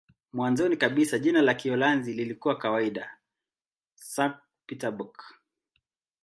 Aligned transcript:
Mwanzoni 0.33 0.77
kabisa 0.77 1.19
jina 1.19 1.41
la 1.41 1.53
Kiholanzi 1.53 2.13
lilikuwa 2.13 2.57
kawaida 2.57 3.17
"Sankt-Pieterburch". 3.95 5.23